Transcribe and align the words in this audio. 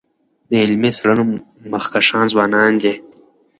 د 0.49 0.51
علمي 0.63 0.91
څېړنو 0.97 1.23
مخکښان 1.71 2.25
ځوانان 2.33 2.71
دي. 2.81 2.93